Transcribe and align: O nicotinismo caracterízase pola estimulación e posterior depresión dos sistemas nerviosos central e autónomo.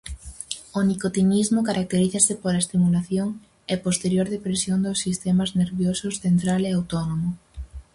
O 0.77 0.79
nicotinismo 0.89 1.59
caracterízase 1.69 2.33
pola 2.41 2.61
estimulación 2.63 3.29
e 3.73 3.75
posterior 3.85 4.27
depresión 4.35 4.79
dos 4.85 5.01
sistemas 5.05 5.49
nerviosos 5.61 6.15
central 6.25 6.61
e 6.69 6.71
autónomo. 6.73 7.29